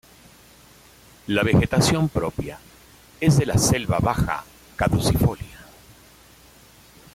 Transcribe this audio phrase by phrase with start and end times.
[1.27, 2.57] La vegetación propia
[3.19, 4.43] es la de la selva baja
[4.75, 5.59] caducifolia.